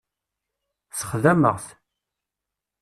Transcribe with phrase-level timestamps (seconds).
[0.99, 1.67] Sexdameɣ-t.